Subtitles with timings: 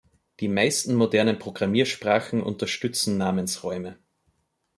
[0.39, 3.99] Die meisten modernen Programmiersprachen unterstützen Namensräume.